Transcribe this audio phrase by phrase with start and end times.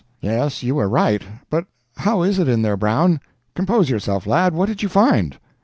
[0.19, 1.65] "Yes, you are right—but
[1.97, 3.19] how is it in there, Brown?
[3.53, 5.37] Compose yourself, lad—what did you find?"